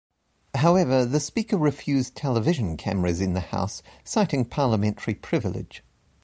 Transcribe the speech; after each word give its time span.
However, 0.55 1.05
the 1.05 1.19
Speaker 1.19 1.57
refused 1.59 2.15
television 2.15 2.75
cameras 2.75 3.21
in 3.21 3.33
the 3.33 3.39
House 3.39 3.83
citing 4.03 4.45
parliamentary 4.45 5.13
privilege. 5.13 5.83